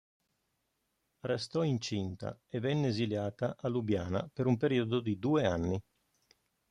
Restò 1.27 1.61
incinta 1.61 2.35
e 2.47 2.59
venne 2.59 2.87
esiliata 2.87 3.55
a 3.55 3.67
Lubiana 3.67 4.27
per 4.33 4.47
un 4.47 4.57
periodo 4.57 4.99
di 4.99 5.19
due 5.19 5.45
anni. 5.45 5.79